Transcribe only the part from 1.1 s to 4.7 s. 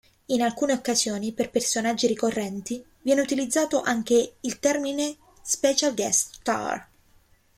per personaggi ricorrenti, viene utilizzato anche il